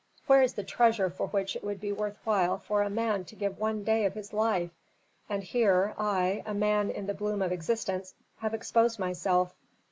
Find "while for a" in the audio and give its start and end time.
2.23-2.89